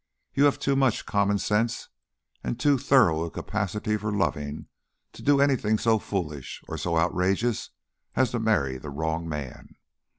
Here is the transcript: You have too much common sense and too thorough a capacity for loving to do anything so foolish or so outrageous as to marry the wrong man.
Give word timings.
You 0.33 0.45
have 0.45 0.57
too 0.57 0.75
much 0.75 1.05
common 1.05 1.37
sense 1.37 1.89
and 2.43 2.59
too 2.59 2.79
thorough 2.79 3.23
a 3.23 3.29
capacity 3.29 3.97
for 3.97 4.11
loving 4.11 4.65
to 5.13 5.21
do 5.21 5.39
anything 5.39 5.77
so 5.77 5.99
foolish 5.99 6.59
or 6.67 6.75
so 6.75 6.97
outrageous 6.97 7.69
as 8.15 8.31
to 8.31 8.39
marry 8.39 8.79
the 8.79 8.89
wrong 8.89 9.29
man. 9.29 9.75